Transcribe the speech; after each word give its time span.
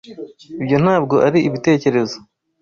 Ibyo 0.61 0.77
ntabwo 0.83 1.15
ari 1.27 1.39
ibitekerezo. 1.47 2.17